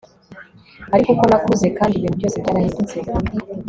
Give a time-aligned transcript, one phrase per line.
[0.93, 2.97] ariko uko nakuze kandi ibintu byose byarahindutse